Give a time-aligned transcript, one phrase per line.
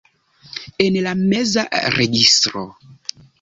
[0.85, 1.65] En la meza
[1.97, 2.65] registro.